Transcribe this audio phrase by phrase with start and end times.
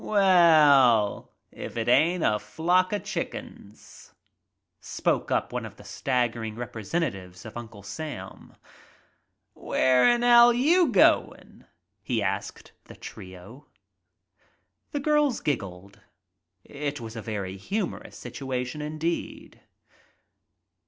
[0.03, 4.15] "Well, if there ain't a flock o* chickens!'?
[4.81, 8.55] spoke up one of the staggering representatives of Uncle Sam.
[9.53, 11.67] "Where'n hell you goin*?"
[12.01, 13.67] he asked the trio.
[14.89, 15.99] The girls giggled.
[16.63, 19.61] It was a very humorous situa tion indeed.